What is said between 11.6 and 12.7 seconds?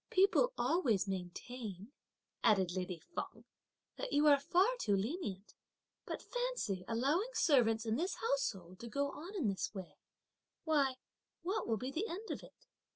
will be the end of it?"